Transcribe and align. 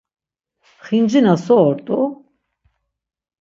Xincina 0.87 1.33
so 1.43 1.55
ort̆u? 1.69 1.99